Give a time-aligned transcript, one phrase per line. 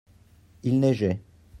[0.63, 1.21] il neigeait.